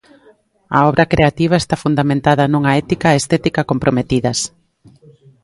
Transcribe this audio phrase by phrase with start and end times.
[0.77, 4.39] A obra creativa está fundamentada nunha ética e estética comprometidas.